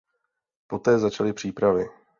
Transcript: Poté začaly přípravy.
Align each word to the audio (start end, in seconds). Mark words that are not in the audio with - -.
Poté 0.67 0.99
začaly 0.99 1.33
přípravy. 1.33 1.89